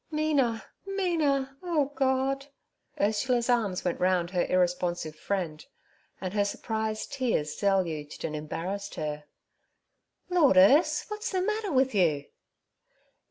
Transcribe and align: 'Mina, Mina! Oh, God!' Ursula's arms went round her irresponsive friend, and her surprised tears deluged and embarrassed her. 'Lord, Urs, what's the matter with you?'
'Mina, 0.09 0.65
Mina! 0.87 1.55
Oh, 1.61 1.91
God!' 1.93 2.47
Ursula's 2.99 3.51
arms 3.51 3.85
went 3.85 3.99
round 3.99 4.31
her 4.31 4.45
irresponsive 4.49 5.15
friend, 5.15 5.63
and 6.19 6.33
her 6.33 6.43
surprised 6.43 7.13
tears 7.13 7.55
deluged 7.55 8.25
and 8.25 8.35
embarrassed 8.35 8.95
her. 8.95 9.25
'Lord, 10.27 10.55
Urs, 10.55 11.05
what's 11.11 11.29
the 11.29 11.43
matter 11.43 11.71
with 11.71 11.93
you?' 11.93 12.25